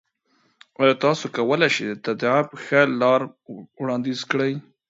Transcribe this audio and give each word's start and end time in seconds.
ایا 0.79 0.93
تاسو 1.05 1.23
کولی 1.35 1.69
شئ 1.75 1.85
د 1.89 1.93
طبیعت 2.07 2.47
ښه 2.63 2.81
لار 3.01 3.21
وړاندیز 3.81 4.19
کړئ؟ 4.31 4.53